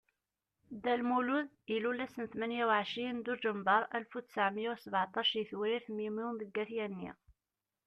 [0.75, 5.87] Dda Lmulud ilul ass tmenya u ɛecrin Duǧember Alef u ttɛemya u sbaɛṭac di Tewrirt
[5.97, 7.11] Mimun deg At Yanni.